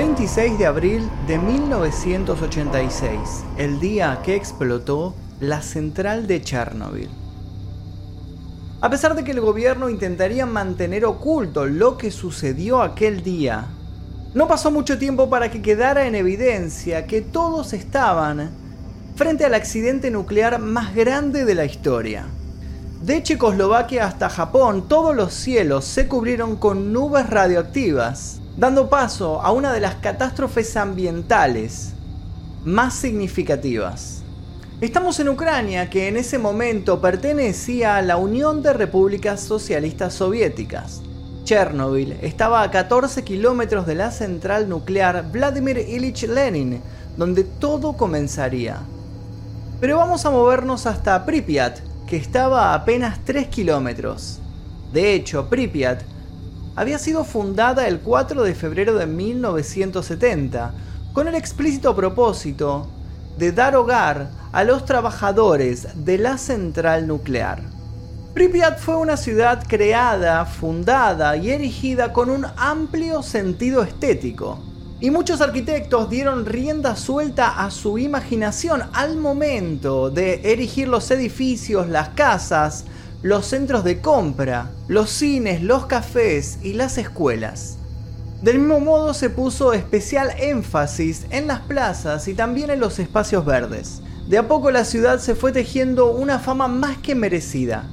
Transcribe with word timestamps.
26 0.00 0.56
de 0.56 0.64
abril 0.64 1.10
de 1.26 1.36
1986, 1.36 3.18
el 3.58 3.78
día 3.80 4.22
que 4.24 4.34
explotó 4.34 5.14
la 5.40 5.60
central 5.60 6.26
de 6.26 6.40
Chernobyl. 6.40 7.10
A 8.80 8.88
pesar 8.88 9.14
de 9.14 9.24
que 9.24 9.32
el 9.32 9.42
gobierno 9.42 9.90
intentaría 9.90 10.46
mantener 10.46 11.04
oculto 11.04 11.66
lo 11.66 11.98
que 11.98 12.10
sucedió 12.10 12.80
aquel 12.80 13.22
día, 13.22 13.66
no 14.32 14.48
pasó 14.48 14.70
mucho 14.70 14.96
tiempo 14.96 15.28
para 15.28 15.50
que 15.50 15.60
quedara 15.60 16.06
en 16.06 16.14
evidencia 16.14 17.06
que 17.06 17.20
todos 17.20 17.74
estaban 17.74 18.52
frente 19.16 19.44
al 19.44 19.52
accidente 19.52 20.10
nuclear 20.10 20.60
más 20.60 20.94
grande 20.94 21.44
de 21.44 21.54
la 21.54 21.66
historia. 21.66 22.24
De 23.02 23.22
Checoslovaquia 23.22 24.06
hasta 24.06 24.30
Japón, 24.30 24.88
todos 24.88 25.14
los 25.14 25.34
cielos 25.34 25.84
se 25.84 26.08
cubrieron 26.08 26.56
con 26.56 26.90
nubes 26.90 27.28
radioactivas 27.28 28.40
dando 28.60 28.90
paso 28.90 29.40
a 29.40 29.52
una 29.52 29.72
de 29.72 29.80
las 29.80 29.94
catástrofes 29.96 30.76
ambientales 30.76 31.94
más 32.62 32.92
significativas. 32.92 34.22
Estamos 34.82 35.18
en 35.18 35.30
Ucrania, 35.30 35.88
que 35.88 36.08
en 36.08 36.18
ese 36.18 36.38
momento 36.38 37.00
pertenecía 37.00 37.96
a 37.96 38.02
la 38.02 38.18
Unión 38.18 38.62
de 38.62 38.74
Repúblicas 38.74 39.40
Socialistas 39.40 40.12
Soviéticas. 40.12 41.00
Chernobyl 41.44 42.18
estaba 42.20 42.60
a 42.60 42.70
14 42.70 43.24
kilómetros 43.24 43.86
de 43.86 43.94
la 43.94 44.10
central 44.10 44.68
nuclear 44.68 45.32
Vladimir 45.32 45.78
Ilich 45.78 46.24
Lenin, 46.24 46.82
donde 47.16 47.44
todo 47.44 47.94
comenzaría. 47.94 48.80
Pero 49.80 49.96
vamos 49.96 50.26
a 50.26 50.30
movernos 50.30 50.84
hasta 50.84 51.24
Pripyat, 51.24 51.78
que 52.06 52.18
estaba 52.18 52.72
a 52.72 52.74
apenas 52.74 53.20
3 53.24 53.48
kilómetros. 53.48 54.38
De 54.92 55.14
hecho, 55.14 55.48
Pripyat 55.48 56.02
había 56.76 56.98
sido 56.98 57.24
fundada 57.24 57.88
el 57.88 58.00
4 58.00 58.42
de 58.42 58.54
febrero 58.54 58.94
de 58.94 59.06
1970 59.06 60.72
con 61.12 61.28
el 61.28 61.34
explícito 61.34 61.94
propósito 61.94 62.88
de 63.38 63.52
dar 63.52 63.76
hogar 63.76 64.30
a 64.52 64.64
los 64.64 64.84
trabajadores 64.84 66.04
de 66.04 66.18
la 66.18 66.38
central 66.38 67.06
nuclear. 67.06 67.62
Pripyat 68.34 68.78
fue 68.78 68.96
una 68.96 69.16
ciudad 69.16 69.64
creada, 69.66 70.44
fundada 70.44 71.36
y 71.36 71.50
erigida 71.50 72.12
con 72.12 72.30
un 72.30 72.46
amplio 72.56 73.22
sentido 73.22 73.82
estético. 73.82 74.60
Y 75.00 75.10
muchos 75.10 75.40
arquitectos 75.40 76.10
dieron 76.10 76.46
rienda 76.46 76.94
suelta 76.94 77.64
a 77.64 77.70
su 77.70 77.98
imaginación 77.98 78.82
al 78.92 79.16
momento 79.16 80.10
de 80.10 80.42
erigir 80.44 80.86
los 80.88 81.10
edificios, 81.10 81.88
las 81.88 82.10
casas, 82.10 82.84
los 83.22 83.44
centros 83.46 83.84
de 83.84 84.00
compra, 84.00 84.70
los 84.88 85.10
cines, 85.10 85.62
los 85.62 85.84
cafés 85.84 86.58
y 86.62 86.72
las 86.72 86.96
escuelas. 86.96 87.76
Del 88.42 88.58
mismo 88.58 88.80
modo 88.80 89.12
se 89.12 89.28
puso 89.28 89.74
especial 89.74 90.30
énfasis 90.38 91.26
en 91.28 91.46
las 91.46 91.60
plazas 91.60 92.26
y 92.28 92.34
también 92.34 92.70
en 92.70 92.80
los 92.80 92.98
espacios 92.98 93.44
verdes. 93.44 94.00
De 94.26 94.38
a 94.38 94.48
poco 94.48 94.70
la 94.70 94.86
ciudad 94.86 95.18
se 95.18 95.34
fue 95.34 95.52
tejiendo 95.52 96.12
una 96.12 96.38
fama 96.38 96.66
más 96.66 96.96
que 96.96 97.14
merecida. 97.14 97.84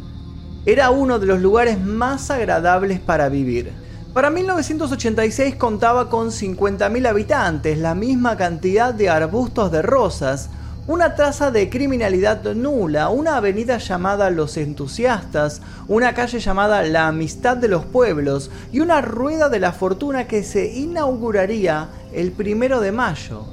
Era 0.65 0.91
uno 0.91 1.19
de 1.19 1.25
los 1.25 1.41
lugares 1.41 1.77
más 1.77 2.31
agradables 2.31 3.01
para 3.01 3.27
vivir. 3.27 3.73
Para 4.13 4.29
1986 4.29 5.55
contaba 5.57 6.09
con 6.09 6.29
50.000 6.29 7.05
habitantes, 7.07 7.77
la 7.77 7.95
misma 7.95 8.37
cantidad 8.37 8.93
de 8.93 9.09
arbustos 9.09 9.71
de 9.73 9.81
rosas, 9.81 10.49
una 10.87 11.15
tasa 11.15 11.51
de 11.51 11.69
criminalidad 11.69 12.55
nula, 12.55 13.09
una 13.09 13.35
avenida 13.35 13.77
llamada 13.77 14.29
Los 14.29 14.55
Entusiastas, 14.55 15.61
una 15.89 16.13
calle 16.13 16.39
llamada 16.39 16.81
La 16.83 17.07
Amistad 17.07 17.57
de 17.57 17.67
los 17.67 17.83
Pueblos 17.83 18.49
y 18.71 18.79
una 18.79 19.01
rueda 19.01 19.49
de 19.49 19.59
la 19.59 19.73
fortuna 19.73 20.27
que 20.27 20.43
se 20.43 20.73
inauguraría 20.73 21.89
el 22.13 22.31
primero 22.31 22.79
de 22.79 22.93
mayo. 22.93 23.43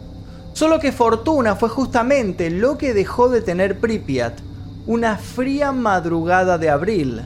Solo 0.52 0.78
que 0.78 0.92
fortuna 0.92 1.56
fue 1.56 1.68
justamente 1.68 2.50
lo 2.50 2.78
que 2.78 2.94
dejó 2.94 3.28
de 3.28 3.40
tener 3.40 3.80
Pripyat, 3.80 4.38
una 4.86 5.18
fría 5.18 5.72
madrugada 5.72 6.56
de 6.56 6.70
abril. 6.70 7.22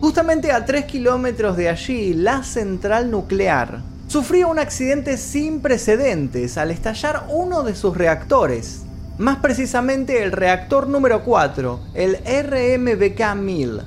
Justamente 0.00 0.52
a 0.52 0.66
3 0.66 0.84
kilómetros 0.84 1.56
de 1.56 1.70
allí, 1.70 2.12
la 2.12 2.42
central 2.42 3.10
nuclear 3.10 3.82
sufrió 4.06 4.50
un 4.50 4.58
accidente 4.58 5.16
sin 5.16 5.62
precedentes 5.62 6.58
al 6.58 6.70
estallar 6.70 7.26
uno 7.30 7.62
de 7.62 7.74
sus 7.74 7.96
reactores 7.96 8.85
más 9.18 9.38
precisamente 9.38 10.22
el 10.22 10.32
reactor 10.32 10.88
número 10.88 11.22
4, 11.22 11.80
el 11.94 12.22
RMBK-1000. 12.24 13.82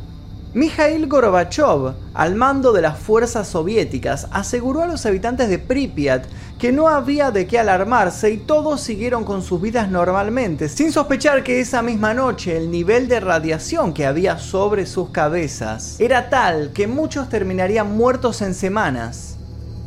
Mikhail 0.52 1.08
Gorbachev, 1.08 1.94
al 2.16 2.34
mando 2.34 2.74
de 2.74 2.82
las 2.82 2.98
fuerzas 2.98 3.48
soviéticas, 3.48 4.28
aseguró 4.32 4.82
a 4.82 4.88
los 4.88 5.06
habitantes 5.06 5.48
de 5.48 5.60
Pripyat 5.60 6.26
que 6.58 6.72
no 6.72 6.88
había 6.88 7.30
de 7.30 7.46
qué 7.46 7.60
alarmarse 7.60 8.32
y 8.32 8.38
todos 8.38 8.82
siguieron 8.82 9.24
con 9.24 9.44
sus 9.44 9.62
vidas 9.62 9.92
normalmente, 9.92 10.68
sin 10.68 10.92
sospechar 10.92 11.44
que 11.44 11.60
esa 11.60 11.84
misma 11.84 12.16
noche 12.16 12.58
el 12.58 12.72
nivel 12.72 13.08
de 13.08 13.20
radiación 13.20 13.94
que 13.94 14.08
había 14.08 14.40
sobre 14.40 14.88
sus 14.88 15.12
cabezas 15.12 16.00
era 16.00 16.32
tal 16.32 16.72
que 16.74 16.88
muchos 16.88 17.30
terminarían 17.30 17.96
muertos 17.96 18.42
en 18.42 18.56
semanas, 18.56 19.38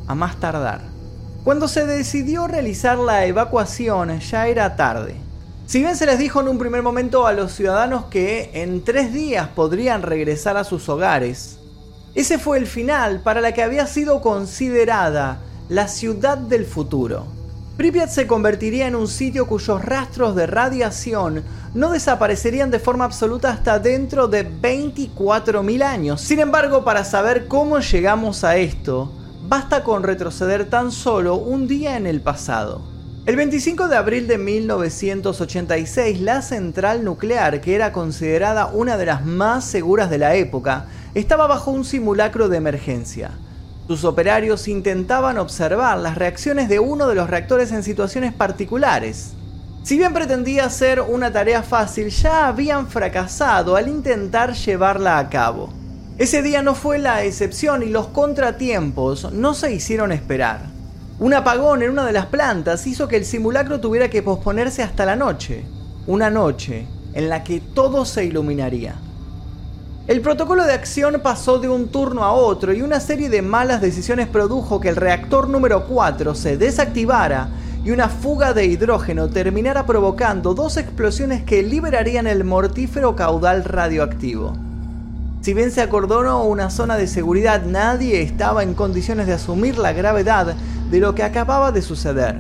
a 0.07 0.15
más 0.15 0.39
tardar. 0.39 0.83
Cuando 1.43 1.67
se 1.67 1.87
decidió 1.87 2.47
realizar 2.47 2.99
la 2.99 3.27
evacuación 3.27 4.21
ya 4.21 4.47
era 4.47 4.77
tarde. 4.77 5.17
Si 5.73 5.81
bien 5.81 5.97
se 5.97 6.05
les 6.05 6.19
dijo 6.19 6.39
en 6.43 6.49
un 6.49 6.59
primer 6.59 6.83
momento 6.83 7.27
a 7.27 7.33
los 7.33 7.53
ciudadanos 7.53 8.05
que 8.11 8.51
en 8.53 8.85
tres 8.85 9.11
días 9.11 9.49
podrían 9.49 10.03
regresar 10.03 10.59
a 10.59 10.65
sus 10.65 10.87
hogares, 10.91 11.61
ese 12.15 12.39
fue 12.39 12.59
el 12.59 12.67
final 12.67 13.23
para 13.23 13.41
la 13.41 13.53
que 13.53 13.63
había 13.63 13.87
sido 13.87 14.21
considerada 14.21 15.41
la 15.71 15.89
ciudad 15.89 16.37
del 16.37 16.67
futuro. 16.67 17.25
Pripyat 17.79 18.11
se 18.11 18.27
convertiría 18.27 18.87
en 18.87 18.95
un 18.95 19.09
sitio 19.09 19.47
cuyos 19.47 19.83
rastros 19.83 20.37
de 20.37 20.47
radiación 20.47 21.43
no 21.73 21.93
desaparecerían 21.93 22.71
de 22.71 22.79
forma 22.79 23.07
absoluta 23.07 23.49
hasta 23.49 23.79
dentro 23.79 24.29
de 24.29 24.47
24.000 24.47 25.83
años. 25.83 26.21
Sin 26.21 26.41
embargo, 26.41 26.85
para 26.85 27.03
saber 27.03 27.49
cómo 27.49 27.79
llegamos 27.79 28.45
a 28.45 28.59
esto, 28.59 29.11
basta 29.49 29.85
con 29.85 30.03
retroceder 30.03 30.69
tan 30.69 30.93
solo 30.93 31.37
un 31.37 31.67
día 31.67 31.97
en 31.97 32.07
el 32.07 32.21
pasado. 32.21 32.92
El 33.25 33.37
25 33.37 33.87
de 33.87 33.95
abril 33.95 34.27
de 34.27 34.37
1986, 34.37 36.21
la 36.23 36.43
central 36.43 37.05
nuclear, 37.05 37.61
que 37.61 37.77
era 37.77 37.93
considerada 37.93 38.67
una 38.67 38.97
de 38.97 39.07
las 39.07 39.25
más 39.25 39.65
seguras 39.65 40.11
de 40.11 40.19
la 40.19 40.35
época, 40.35 40.87
estaba 41.15 41.47
bajo 41.47 41.71
un 41.71 41.85
simulacro 41.85 42.49
de 42.49 42.57
emergencia. 42.57 43.31
Sus 43.87 44.03
operarios 44.03 44.67
intentaban 44.67 45.39
observar 45.39 45.99
las 45.99 46.19
reacciones 46.19 46.69
de 46.69 46.81
uno 46.81 47.07
de 47.07 47.15
los 47.15 47.31
reactores 47.31 47.71
en 47.71 47.85
situaciones 47.85 48.33
particulares. 48.33 49.35
Si 49.85 49.97
bien 49.97 50.13
pretendía 50.13 50.69
ser 50.69 51.01
una 51.01 51.31
tarea 51.31 51.63
fácil, 51.63 52.09
ya 52.09 52.49
habían 52.49 52.89
fracasado 52.89 53.77
al 53.77 53.87
intentar 53.87 54.55
llevarla 54.55 55.21
a 55.21 55.31
cabo. 55.31 55.73
Ese 56.19 56.43
día 56.43 56.61
no 56.63 56.75
fue 56.75 56.99
la 56.99 57.23
excepción 57.23 57.85
y 57.85 57.87
los 57.87 58.09
contratiempos 58.09 59.33
no 59.33 59.55
se 59.55 59.73
hicieron 59.73 60.11
esperar. 60.11 60.82
Un 61.23 61.35
apagón 61.35 61.85
en 61.85 61.91
una 61.91 62.05
de 62.05 62.13
las 62.13 62.27
plantas 62.27 62.85
hizo 62.89 63.07
que 63.07 63.17
el 63.17 63.25
simulacro 63.25 63.79
tuviera 63.79 64.11
que 64.11 64.25
posponerse 64.25 64.83
hasta 64.83 65.07
la 65.07 65.15
noche. 65.15 65.65
Una 66.09 66.31
noche 66.31 66.85
en 67.15 67.29
la 67.29 67.45
que 67.45 67.61
todo 67.61 68.05
se 68.05 68.25
iluminaría. 68.25 68.97
El 70.09 70.21
protocolo 70.21 70.65
de 70.65 70.73
acción 70.73 71.21
pasó 71.23 71.61
de 71.61 71.69
un 71.69 71.91
turno 71.91 72.25
a 72.25 72.33
otro 72.33 72.73
y 72.73 72.83
una 72.83 72.99
serie 72.99 73.31
de 73.31 73.41
malas 73.41 73.81
decisiones 73.81 74.27
produjo 74.27 74.81
que 74.81 74.89
el 74.89 74.97
reactor 74.97 75.49
número 75.49 75.87
4 75.87 76.35
se 76.35 76.57
desactivara 76.57 77.51
y 77.85 77.93
una 77.93 78.09
fuga 78.09 78.53
de 78.53 78.67
hidrógeno 78.67 79.29
terminara 79.29 79.87
provocando 79.87 80.55
dos 80.55 80.77
explosiones 80.77 81.45
que 81.45 81.63
liberarían 81.63 82.27
el 82.27 82.43
mortífero 82.43 83.15
caudal 83.15 83.63
radioactivo. 83.63 84.72
Si 85.43 85.55
bien 85.55 85.73
se 85.73 85.83
acordonó 85.83 86.45
una 86.45 86.71
zona 86.71 86.97
de 86.97 87.09
seguridad, 87.09 87.65
nadie 87.65 88.23
estaba 88.23 88.63
en 88.63 88.75
condiciones 88.75 89.27
de 89.27 89.33
asumir 89.33 89.77
la 89.77 89.93
gravedad 89.93 90.55
de 90.89 91.01
lo 91.01 91.17
que 91.17 91.25
acababa 91.25 91.73
de 91.73 91.83
suceder. 91.83 92.39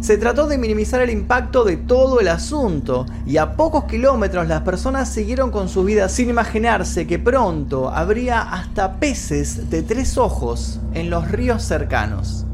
Se 0.00 0.18
trató 0.18 0.48
de 0.48 0.58
minimizar 0.58 1.00
el 1.00 1.10
impacto 1.10 1.62
de 1.62 1.76
todo 1.76 2.18
el 2.18 2.26
asunto 2.26 3.06
y 3.24 3.36
a 3.36 3.54
pocos 3.54 3.84
kilómetros 3.84 4.48
las 4.48 4.62
personas 4.62 5.08
siguieron 5.08 5.52
con 5.52 5.68
su 5.68 5.84
vida 5.84 6.08
sin 6.08 6.28
imaginarse 6.28 7.06
que 7.06 7.20
pronto 7.20 7.88
habría 7.88 8.40
hasta 8.42 8.94
peces 8.94 9.70
de 9.70 9.82
tres 9.82 10.18
ojos 10.18 10.80
en 10.94 11.10
los 11.10 11.30
ríos 11.30 11.62
cercanos. 11.62 12.44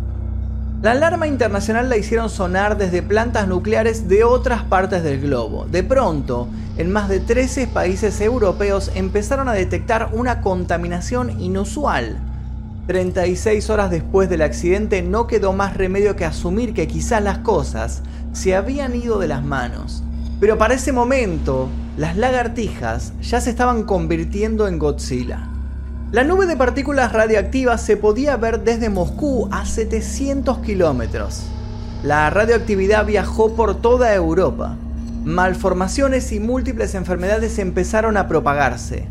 La 0.83 0.91
alarma 0.91 1.27
internacional 1.27 1.89
la 1.89 1.97
hicieron 1.97 2.29
sonar 2.29 2.77
desde 2.77 3.03
plantas 3.03 3.49
nucleares 3.49 4.09
de 4.09 4.25
otras 4.25 4.63
partes 4.65 5.03
del 5.03 5.23
globo. 5.23 5.65
De 5.65 5.83
pronto, 5.83 6.49
en 6.77 6.91
más 6.93 7.09
de 7.09 7.21
13 7.21 7.67
países 7.69 8.21
europeos 8.21 8.91
empezaron 8.95 9.49
a 9.49 9.53
detectar 9.53 10.11
una 10.13 10.41
contaminación 10.41 11.41
inusual 11.41 12.19
36 12.87 13.71
horas 13.71 13.91
después 13.91 14.29
del 14.29 14.43
accidente 14.43 15.01
no 15.01 15.27
quedó 15.27 15.55
más 15.55 15.77
remedio 15.77 16.17
que 16.17 16.27
asumir 16.27 16.75
que 16.75 16.87
quizás 16.87 17.23
las 17.23 17.39
cosas 17.39 18.03
se 18.33 18.55
habían 18.55 18.95
ido 18.95 19.19
de 19.19 19.29
las 19.29 19.43
manos. 19.43 20.03
Pero 20.39 20.59
para 20.59 20.75
ese 20.75 20.93
momento, 20.93 21.71
las 21.97 22.17
lagartijas 22.17 23.15
ya 23.23 23.41
se 23.41 23.51
estaban 23.51 23.85
convirtiendo 23.85 24.69
en 24.69 24.79
Godzilla. 24.79 25.49
La 26.13 26.25
nube 26.25 26.47
de 26.47 26.57
partículas 26.57 27.13
radiactivas 27.13 27.81
se 27.81 27.97
podía 27.97 28.37
ver 28.37 28.61
desde 28.61 28.91
Moscú 28.91 29.49
a 29.51 29.65
700 29.65 30.59
kilómetros. 30.59 31.45
La 32.03 32.29
radioactividad 32.29 33.07
viajó 33.07 33.55
por 33.55 33.81
toda 33.81 34.15
Europa. 34.15 34.77
Malformaciones 35.25 36.33
y 36.33 36.41
múltiples 36.41 36.95
enfermedades 36.95 37.59
empezaron 37.59 38.19
a 38.19 38.29
propagarse. 38.29 39.09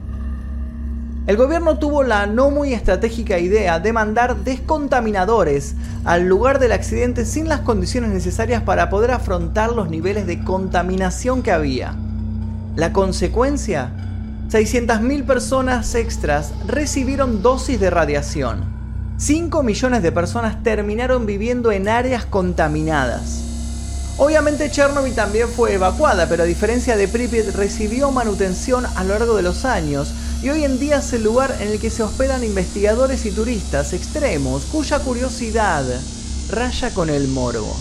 El 1.25 1.38
gobierno 1.38 1.80
tuvo 1.80 2.04
la 2.04 2.27
no 2.27 2.51
muy 2.51 2.74
estratégica 2.74 3.39
idea 3.39 3.80
de 3.80 3.94
mandar 3.94 4.44
descontaminadores 4.44 5.74
al 6.04 6.27
lugar 6.27 6.60
del 6.60 6.74
accidente 6.74 7.25
sin 7.25 7.50
las 7.50 7.62
condiciones 7.62 8.12
necesarias 8.12 8.62
para 8.62 8.89
poder 8.89 9.10
afrontar 9.10 9.71
los 9.71 9.89
niveles 9.89 10.27
de 10.27 10.44
contaminación 10.44 11.42
que 11.42 11.51
había. 11.51 11.95
La 12.75 12.94
consecuencia, 12.94 13.92
600.000 14.50 15.25
personas 15.25 15.95
extras 15.95 16.54
recibieron 16.68 17.42
dosis 17.42 17.80
de 17.80 17.89
radiación. 17.89 18.65
5 19.18 19.63
millones 19.63 20.04
de 20.04 20.12
personas 20.12 20.62
terminaron 20.62 21.25
viviendo 21.25 21.71
en 21.71 21.88
áreas 21.88 22.25
contaminadas. 22.25 23.52
Obviamente 24.18 24.69
Chernobyl 24.69 25.15
también 25.15 25.50
fue 25.50 25.74
evacuada, 25.74 26.30
pero 26.30 26.44
a 26.44 26.45
diferencia 26.45 26.95
de 26.95 27.07
Pripyat 27.07 27.56
recibió 27.56 28.12
manutención 28.12 28.86
a 28.86 29.04
lo 29.04 29.18
largo 29.18 29.36
de 29.36 29.42
los 29.42 29.65
años 29.65 30.13
y 30.44 30.50
hoy 30.50 30.63
en 30.63 30.80
día 30.80 30.98
es 30.98 31.13
el 31.13 31.24
lugar 31.24 31.56
en 31.60 31.69
el 31.69 31.80
que 31.80 31.89
se 31.89 32.04
hospedan 32.04 32.44
investigadores 32.44 33.25
y 33.25 33.31
turistas 33.31 33.92
extremos 33.92 34.65
cuya 34.65 35.00
curiosidad 35.00 35.83
raya 36.51 36.94
con 36.94 37.10
el 37.10 37.27
morbo. 37.27 37.75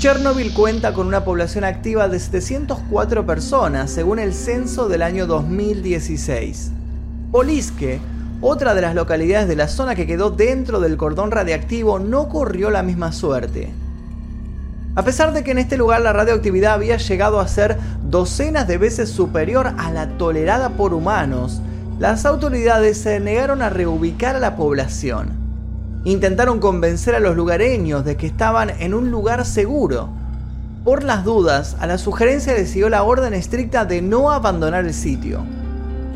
Chernobyl 0.00 0.52
cuenta 0.52 0.94
con 0.94 1.06
una 1.06 1.24
población 1.24 1.62
activa 1.62 2.08
de 2.08 2.18
704 2.18 3.24
personas 3.24 3.90
según 3.90 4.18
el 4.18 4.34
censo 4.34 4.88
del 4.88 5.02
año 5.02 5.28
2016. 5.28 6.72
Poliske, 7.30 8.00
otra 8.40 8.74
de 8.74 8.80
las 8.80 8.96
localidades 8.96 9.46
de 9.46 9.54
la 9.54 9.68
zona 9.68 9.94
que 9.94 10.08
quedó 10.08 10.30
dentro 10.30 10.80
del 10.80 10.96
cordón 10.96 11.30
radiactivo, 11.30 12.00
no 12.00 12.28
corrió 12.28 12.70
la 12.70 12.82
misma 12.82 13.12
suerte. 13.12 13.70
A 14.96 15.04
pesar 15.04 15.32
de 15.32 15.44
que 15.44 15.52
en 15.52 15.58
este 15.58 15.76
lugar 15.76 16.00
la 16.00 16.12
radioactividad 16.12 16.74
había 16.74 16.96
llegado 16.96 17.38
a 17.38 17.46
ser 17.46 17.78
docenas 18.08 18.66
de 18.66 18.76
veces 18.76 19.08
superior 19.08 19.72
a 19.78 19.92
la 19.92 20.08
tolerada 20.18 20.70
por 20.70 20.94
humanos, 20.94 21.62
las 22.00 22.26
autoridades 22.26 22.98
se 22.98 23.20
negaron 23.20 23.62
a 23.62 23.70
reubicar 23.70 24.34
a 24.34 24.40
la 24.40 24.56
población. 24.56 25.30
Intentaron 26.04 26.58
convencer 26.58 27.14
a 27.14 27.20
los 27.20 27.36
lugareños 27.36 28.04
de 28.04 28.16
que 28.16 28.26
estaban 28.26 28.70
en 28.80 28.94
un 28.94 29.12
lugar 29.12 29.46
seguro. 29.46 30.08
Por 30.82 31.04
las 31.04 31.24
dudas, 31.24 31.76
a 31.78 31.86
la 31.86 31.98
sugerencia 31.98 32.54
le 32.54 32.66
siguió 32.66 32.88
la 32.88 33.04
orden 33.04 33.34
estricta 33.34 33.84
de 33.84 34.02
no 34.02 34.32
abandonar 34.32 34.86
el 34.86 34.94
sitio. 34.94 35.44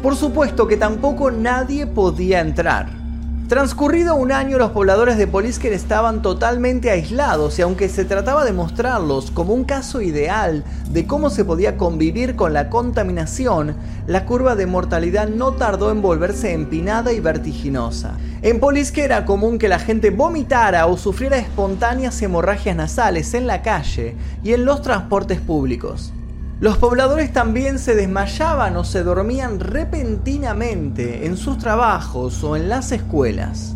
Por 0.02 0.16
supuesto 0.16 0.66
que 0.66 0.76
tampoco 0.76 1.30
nadie 1.30 1.86
podía 1.86 2.40
entrar. 2.40 3.03
Transcurrido 3.48 4.14
un 4.14 4.32
año, 4.32 4.56
los 4.56 4.70
pobladores 4.70 5.18
de 5.18 5.26
Polisker 5.26 5.74
estaban 5.74 6.22
totalmente 6.22 6.90
aislados 6.90 7.58
y 7.58 7.62
aunque 7.62 7.90
se 7.90 8.06
trataba 8.06 8.42
de 8.42 8.54
mostrarlos 8.54 9.30
como 9.30 9.52
un 9.52 9.64
caso 9.64 10.00
ideal 10.00 10.64
de 10.88 11.06
cómo 11.06 11.28
se 11.28 11.44
podía 11.44 11.76
convivir 11.76 12.36
con 12.36 12.54
la 12.54 12.70
contaminación, 12.70 13.76
la 14.06 14.24
curva 14.24 14.56
de 14.56 14.64
mortalidad 14.64 15.28
no 15.28 15.52
tardó 15.52 15.90
en 15.90 16.00
volverse 16.00 16.54
empinada 16.54 17.12
y 17.12 17.20
vertiginosa. 17.20 18.16
En 18.40 18.60
Polisker 18.60 19.04
era 19.04 19.26
común 19.26 19.58
que 19.58 19.68
la 19.68 19.78
gente 19.78 20.08
vomitara 20.08 20.86
o 20.86 20.96
sufriera 20.96 21.36
espontáneas 21.36 22.22
hemorragias 22.22 22.76
nasales 22.76 23.34
en 23.34 23.46
la 23.46 23.60
calle 23.60 24.16
y 24.42 24.54
en 24.54 24.64
los 24.64 24.80
transportes 24.80 25.38
públicos. 25.38 26.14
Los 26.60 26.78
pobladores 26.78 27.32
también 27.32 27.80
se 27.80 27.96
desmayaban 27.96 28.76
o 28.76 28.84
se 28.84 29.02
dormían 29.02 29.58
repentinamente 29.58 31.26
en 31.26 31.36
sus 31.36 31.58
trabajos 31.58 32.44
o 32.44 32.54
en 32.54 32.68
las 32.68 32.92
escuelas. 32.92 33.72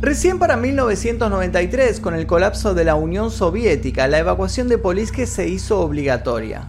Recién 0.00 0.38
para 0.38 0.56
1993, 0.56 1.98
con 1.98 2.14
el 2.14 2.26
colapso 2.26 2.72
de 2.72 2.84
la 2.84 2.94
Unión 2.94 3.32
Soviética, 3.32 4.06
la 4.06 4.18
evacuación 4.18 4.68
de 4.68 4.78
Poliske 4.78 5.26
se 5.26 5.48
hizo 5.48 5.80
obligatoria. 5.80 6.62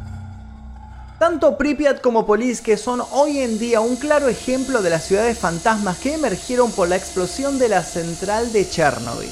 Tanto 1.20 1.58
Pripyat 1.58 2.02
como 2.02 2.26
Poliske 2.26 2.76
son 2.76 3.02
hoy 3.12 3.40
en 3.40 3.60
día 3.60 3.82
un 3.82 3.98
claro 3.98 4.28
ejemplo 4.28 4.82
de 4.82 4.90
las 4.90 5.04
ciudades 5.04 5.38
fantasmas 5.38 6.00
que 6.00 6.16
emergieron 6.16 6.72
por 6.72 6.90
la 6.90 6.96
explosión 6.96 7.60
de 7.60 7.70
la 7.70 7.84
central 7.84 8.52
de 8.52 8.68
Chernobyl. 8.68 9.30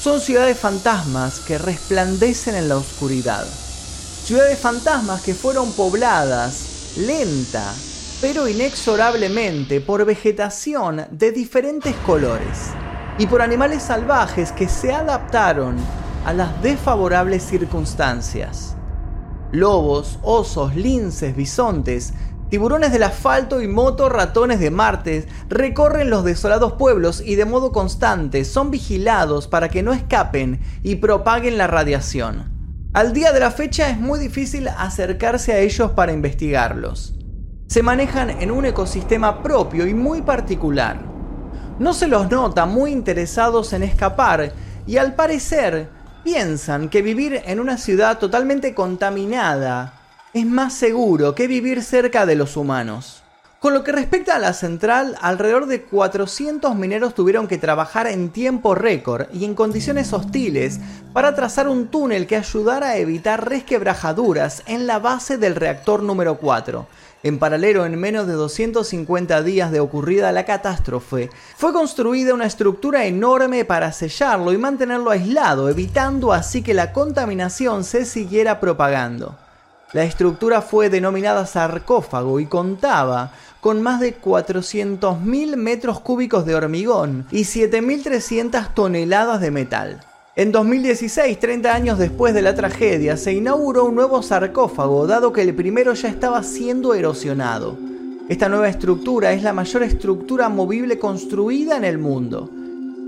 Son 0.00 0.20
ciudades 0.20 0.58
fantasmas 0.58 1.40
que 1.40 1.56
resplandecen 1.56 2.54
en 2.54 2.68
la 2.68 2.76
oscuridad 2.76 3.46
ciudades 4.24 4.58
fantasmas 4.58 5.22
que 5.22 5.34
fueron 5.34 5.72
pobladas 5.72 6.94
lenta, 6.96 7.72
pero 8.20 8.48
inexorablemente 8.48 9.80
por 9.80 10.04
vegetación 10.04 11.06
de 11.10 11.32
diferentes 11.32 11.94
colores 12.06 12.70
y 13.18 13.26
por 13.26 13.42
animales 13.42 13.82
salvajes 13.82 14.52
que 14.52 14.68
se 14.68 14.92
adaptaron 14.92 15.76
a 16.24 16.32
las 16.32 16.62
desfavorables 16.62 17.42
circunstancias. 17.42 18.76
Lobos, 19.52 20.18
osos, 20.22 20.76
linces, 20.76 21.34
bisontes, 21.34 22.12
tiburones 22.50 22.92
del 22.92 23.04
asfalto 23.04 23.60
y 23.62 23.68
motorratones 23.68 24.60
de 24.60 24.70
Marte 24.70 25.26
recorren 25.48 26.10
los 26.10 26.24
desolados 26.24 26.74
pueblos 26.74 27.22
y 27.24 27.36
de 27.36 27.46
modo 27.46 27.72
constante 27.72 28.44
son 28.44 28.70
vigilados 28.70 29.48
para 29.48 29.68
que 29.68 29.82
no 29.82 29.92
escapen 29.92 30.60
y 30.82 30.96
propaguen 30.96 31.58
la 31.58 31.66
radiación. 31.66 32.59
Al 32.92 33.12
día 33.12 33.30
de 33.30 33.38
la 33.38 33.52
fecha 33.52 33.88
es 33.88 34.00
muy 34.00 34.18
difícil 34.18 34.66
acercarse 34.66 35.52
a 35.52 35.60
ellos 35.60 35.92
para 35.92 36.10
investigarlos. 36.10 37.14
Se 37.68 37.84
manejan 37.84 38.30
en 38.30 38.50
un 38.50 38.66
ecosistema 38.66 39.44
propio 39.44 39.86
y 39.86 39.94
muy 39.94 40.22
particular. 40.22 41.00
No 41.78 41.94
se 41.94 42.08
los 42.08 42.28
nota 42.28 42.66
muy 42.66 42.90
interesados 42.90 43.72
en 43.74 43.84
escapar 43.84 44.52
y 44.88 44.96
al 44.96 45.14
parecer 45.14 45.88
piensan 46.24 46.88
que 46.88 47.00
vivir 47.00 47.40
en 47.46 47.60
una 47.60 47.78
ciudad 47.78 48.18
totalmente 48.18 48.74
contaminada 48.74 49.94
es 50.34 50.44
más 50.44 50.74
seguro 50.74 51.36
que 51.36 51.46
vivir 51.46 51.84
cerca 51.84 52.26
de 52.26 52.34
los 52.34 52.56
humanos. 52.56 53.22
Con 53.60 53.74
lo 53.74 53.84
que 53.84 53.92
respecta 53.92 54.36
a 54.36 54.38
la 54.38 54.54
central, 54.54 55.18
alrededor 55.20 55.66
de 55.66 55.82
400 55.82 56.74
mineros 56.76 57.14
tuvieron 57.14 57.46
que 57.46 57.58
trabajar 57.58 58.06
en 58.06 58.30
tiempo 58.30 58.74
récord 58.74 59.26
y 59.34 59.44
en 59.44 59.54
condiciones 59.54 60.14
hostiles 60.14 60.80
para 61.12 61.34
trazar 61.34 61.68
un 61.68 61.88
túnel 61.88 62.26
que 62.26 62.36
ayudara 62.36 62.88
a 62.88 62.96
evitar 62.96 63.46
resquebrajaduras 63.46 64.62
en 64.64 64.86
la 64.86 64.98
base 64.98 65.36
del 65.36 65.56
reactor 65.56 66.02
número 66.02 66.38
4. 66.38 66.86
En 67.22 67.38
paralelo, 67.38 67.84
en 67.84 68.00
menos 68.00 68.26
de 68.26 68.32
250 68.32 69.42
días 69.42 69.70
de 69.70 69.80
ocurrida 69.80 70.32
la 70.32 70.46
catástrofe, 70.46 71.28
fue 71.54 71.74
construida 71.74 72.32
una 72.32 72.46
estructura 72.46 73.04
enorme 73.04 73.66
para 73.66 73.92
sellarlo 73.92 74.54
y 74.54 74.56
mantenerlo 74.56 75.10
aislado, 75.10 75.68
evitando 75.68 76.32
así 76.32 76.62
que 76.62 76.72
la 76.72 76.94
contaminación 76.94 77.84
se 77.84 78.06
siguiera 78.06 78.58
propagando. 78.58 79.36
La 79.92 80.04
estructura 80.04 80.62
fue 80.62 80.88
denominada 80.88 81.46
sarcófago 81.46 82.38
y 82.38 82.46
contaba 82.46 83.32
con 83.60 83.82
más 83.82 83.98
de 83.98 84.20
400.000 84.20 85.56
metros 85.56 85.98
cúbicos 85.98 86.46
de 86.46 86.54
hormigón 86.54 87.26
y 87.32 87.40
7.300 87.40 88.72
toneladas 88.72 89.40
de 89.40 89.50
metal. 89.50 90.00
En 90.36 90.52
2016, 90.52 91.40
30 91.40 91.74
años 91.74 91.98
después 91.98 92.32
de 92.34 92.42
la 92.42 92.54
tragedia, 92.54 93.16
se 93.16 93.32
inauguró 93.32 93.86
un 93.86 93.96
nuevo 93.96 94.22
sarcófago, 94.22 95.08
dado 95.08 95.32
que 95.32 95.42
el 95.42 95.56
primero 95.56 95.92
ya 95.94 96.08
estaba 96.08 96.44
siendo 96.44 96.94
erosionado. 96.94 97.76
Esta 98.28 98.48
nueva 98.48 98.68
estructura 98.68 99.32
es 99.32 99.42
la 99.42 99.52
mayor 99.52 99.82
estructura 99.82 100.48
movible 100.48 101.00
construida 101.00 101.76
en 101.76 101.84
el 101.84 101.98
mundo. 101.98 102.48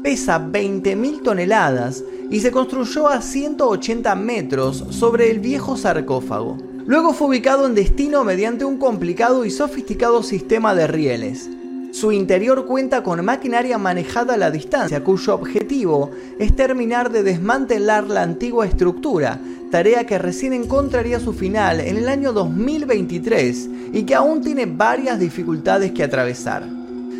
Pesa 0.02 0.44
20.000 0.44 1.22
toneladas 1.22 2.02
y 2.28 2.40
se 2.40 2.50
construyó 2.50 3.06
a 3.06 3.22
180 3.22 4.16
metros 4.16 4.84
sobre 4.90 5.30
el 5.30 5.38
viejo 5.38 5.76
sarcófago. 5.76 6.71
Luego 6.86 7.12
fue 7.12 7.28
ubicado 7.28 7.66
en 7.66 7.76
destino 7.76 8.24
mediante 8.24 8.64
un 8.64 8.76
complicado 8.76 9.44
y 9.44 9.50
sofisticado 9.50 10.22
sistema 10.24 10.74
de 10.74 10.88
rieles. 10.88 11.48
Su 11.92 12.10
interior 12.10 12.66
cuenta 12.66 13.04
con 13.04 13.24
maquinaria 13.24 13.78
manejada 13.78 14.34
a 14.34 14.36
la 14.36 14.50
distancia, 14.50 15.04
cuyo 15.04 15.34
objetivo 15.34 16.10
es 16.40 16.56
terminar 16.56 17.12
de 17.12 17.22
desmantelar 17.22 18.08
la 18.08 18.22
antigua 18.22 18.66
estructura, 18.66 19.38
tarea 19.70 20.06
que 20.06 20.18
recién 20.18 20.54
encontraría 20.54 21.20
su 21.20 21.32
final 21.32 21.80
en 21.80 21.98
el 21.98 22.08
año 22.08 22.32
2023 22.32 23.68
y 23.92 24.02
que 24.02 24.14
aún 24.16 24.42
tiene 24.42 24.66
varias 24.66 25.20
dificultades 25.20 25.92
que 25.92 26.02
atravesar. 26.02 26.64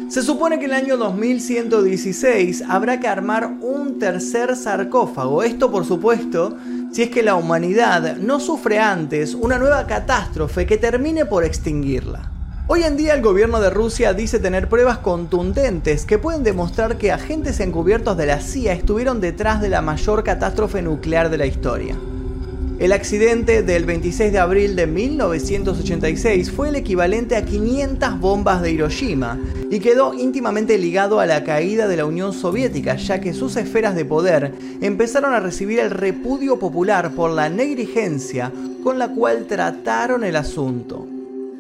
Se 0.09 0.23
supone 0.23 0.59
que 0.59 0.65
en 0.65 0.73
el 0.73 0.77
año 0.77 0.97
2116 0.97 2.65
habrá 2.69 2.99
que 2.99 3.09
armar 3.09 3.59
un 3.61 3.99
tercer 3.99 4.57
sarcófago, 4.57 5.43
esto 5.43 5.71
por 5.71 5.85
supuesto 5.85 6.57
si 6.93 7.03
es 7.03 7.11
que 7.11 7.23
la 7.23 7.35
humanidad 7.37 8.17
no 8.19 8.39
sufre 8.39 8.79
antes 8.79 9.35
una 9.35 9.59
nueva 9.59 9.87
catástrofe 9.87 10.67
que 10.67 10.77
termine 10.77 11.25
por 11.25 11.43
extinguirla. 11.43 12.31
Hoy 12.69 12.85
en 12.85 12.97
día 12.97 13.15
el 13.15 13.23
gobierno 13.23 13.61
de 13.61 13.71
Rusia 13.71 14.13
dice 14.13 14.39
tener 14.39 14.69
pruebas 14.69 14.99
contundentes 14.99 16.05
que 16.05 16.19
pueden 16.19 16.45
demostrar 16.45 16.99
que 16.99 17.11
agentes 17.11 17.61
encubiertos 17.61 18.17
de 18.17 18.27
la 18.27 18.41
CIA 18.41 18.75
estuvieron 18.75 19.21
detrás 19.21 19.61
de 19.63 19.71
la 19.71 19.81
mayor 19.81 20.23
catástrofe 20.23 20.83
nuclear 20.83 21.31
de 21.31 21.39
la 21.39 21.47
historia. 21.47 21.97
El 22.79 22.93
accidente 22.93 23.63
del 23.63 23.85
26 23.85 24.33
de 24.33 24.39
abril 24.39 24.75
de 24.75 24.87
1986 24.87 26.51
fue 26.51 26.71
el 26.71 26.77
equivalente 26.77 27.37
a 27.37 27.45
500 27.45 28.19
bombas 28.19 28.61
de 28.61 28.73
Hiroshima 28.73 29.39
y 29.71 29.79
quedó 29.79 30.15
íntimamente 30.15 30.79
ligado 30.79 31.21
a 31.21 31.27
la 31.27 31.45
caída 31.45 31.87
de 31.87 31.97
la 31.97 32.07
Unión 32.07 32.33
Soviética, 32.33 32.97
ya 32.97 33.21
que 33.21 33.35
sus 33.35 33.57
esferas 33.57 33.95
de 33.95 34.05
poder 34.05 34.53
empezaron 34.81 35.33
a 35.33 35.41
recibir 35.41 35.79
el 35.79 35.91
repudio 35.91 36.59
popular 36.59 37.13
por 37.13 37.31
la 37.31 37.49
negligencia 37.49 38.51
con 38.83 38.99
la 38.99 39.09
cual 39.09 39.47
trataron 39.47 40.25
el 40.25 40.35
asunto. 40.35 41.07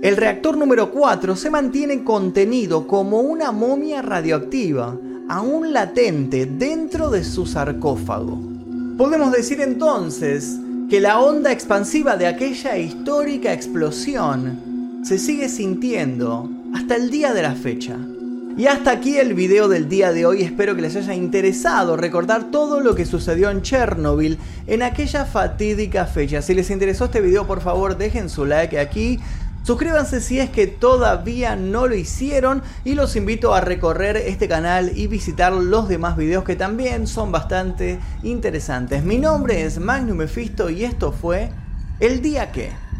El 0.02 0.16
reactor 0.16 0.56
número 0.56 0.90
4 0.90 1.36
se 1.36 1.50
mantiene 1.50 2.02
contenido 2.02 2.88
como 2.88 3.20
una 3.20 3.52
momia 3.52 4.02
radioactiva, 4.02 4.98
aún 5.28 5.72
latente 5.72 6.46
dentro 6.46 7.10
de 7.10 7.22
su 7.22 7.46
sarcófago. 7.46 8.40
Podemos 8.98 9.30
decir 9.30 9.60
entonces 9.60 10.58
que 10.88 11.00
la 11.00 11.20
onda 11.20 11.52
expansiva 11.52 12.16
de 12.16 12.26
aquella 12.26 12.76
histórica 12.76 13.52
explosión 13.52 15.02
se 15.04 15.18
sigue 15.18 15.48
sintiendo 15.48 16.50
hasta 16.74 16.96
el 16.96 17.10
día 17.10 17.32
de 17.32 17.42
la 17.42 17.54
fecha. 17.54 17.96
Y 18.56 18.66
hasta 18.66 18.90
aquí 18.90 19.16
el 19.16 19.32
video 19.32 19.66
del 19.66 19.88
día 19.88 20.12
de 20.12 20.26
hoy, 20.26 20.42
espero 20.42 20.76
que 20.76 20.82
les 20.82 20.94
haya 20.94 21.14
interesado 21.14 21.96
recordar 21.96 22.50
todo 22.50 22.80
lo 22.80 22.94
que 22.94 23.06
sucedió 23.06 23.50
en 23.50 23.62
Chernobyl 23.62 24.38
en 24.66 24.82
aquella 24.82 25.24
fatídica 25.24 26.04
fecha. 26.04 26.42
Si 26.42 26.52
les 26.52 26.68
interesó 26.68 27.06
este 27.06 27.22
video, 27.22 27.46
por 27.46 27.62
favor 27.62 27.96
dejen 27.96 28.28
su 28.28 28.44
like 28.44 28.78
aquí, 28.78 29.18
Suscríbanse 29.62 30.20
si 30.20 30.40
es 30.40 30.50
que 30.50 30.66
todavía 30.66 31.54
no 31.54 31.86
lo 31.86 31.94
hicieron 31.94 32.62
y 32.84 32.94
los 32.94 33.14
invito 33.14 33.54
a 33.54 33.60
recorrer 33.60 34.16
este 34.16 34.48
canal 34.48 34.90
y 34.96 35.06
visitar 35.06 35.52
los 35.52 35.88
demás 35.88 36.16
videos 36.16 36.42
que 36.42 36.56
también 36.56 37.06
son 37.06 37.30
bastante 37.30 38.00
interesantes. 38.24 39.04
Mi 39.04 39.18
nombre 39.18 39.62
es 39.62 39.78
Magnum 39.78 40.16
Mephisto 40.16 40.68
y 40.68 40.84
esto 40.84 41.12
fue 41.12 41.50
El 42.00 42.22
Día 42.22 42.50
Que. 42.50 42.91